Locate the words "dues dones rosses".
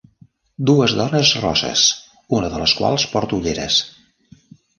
0.69-1.83